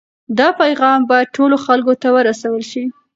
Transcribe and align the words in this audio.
دا 0.39 0.47
پیغام 0.61 0.99
باید 1.09 1.33
ټولو 1.35 1.55
خلکو 1.65 1.93
ته 2.01 2.07
ورسول 2.17 2.61
شي. 2.71 2.83